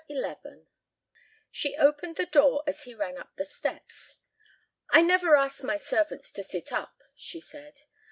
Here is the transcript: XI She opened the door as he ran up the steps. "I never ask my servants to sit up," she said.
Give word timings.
XI 0.07 0.65
She 1.51 1.77
opened 1.77 2.15
the 2.15 2.25
door 2.25 2.63
as 2.65 2.85
he 2.85 2.95
ran 2.95 3.19
up 3.19 3.35
the 3.35 3.45
steps. 3.45 4.15
"I 4.89 5.03
never 5.03 5.35
ask 5.35 5.63
my 5.63 5.77
servants 5.77 6.31
to 6.31 6.43
sit 6.43 6.71
up," 6.71 6.97
she 7.15 7.39
said. 7.39 7.83